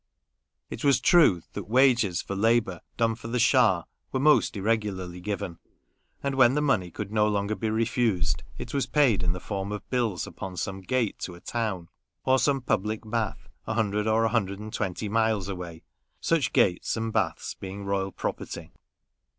[0.71, 5.59] It was true that wages for labour done for the Schah were most irregularly given.
[6.23, 9.71] And when the money could no longer be refused, it was paid in the form
[9.71, 11.87] of bills upon some gate to a town,
[12.25, 15.83] or some public bath, a hundred or a hundred and twenty miles away,
[16.19, 18.71] such gates and baths being royal property.